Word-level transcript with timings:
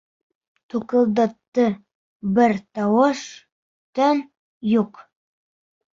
Туҡылдатты, 0.73 1.67
бер 2.39 2.57
тауыш-тын 2.79 4.25
юҡ. 4.75 5.07